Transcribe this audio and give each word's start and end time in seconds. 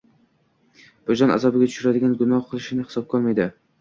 vijdon 1.11 1.33
azobiga 1.35 1.67
tushiradigan 1.73 2.17
gunoh 2.23 2.49
qilishini 2.51 2.87
hisobga 2.89 3.19
olmaydi. 3.21 3.49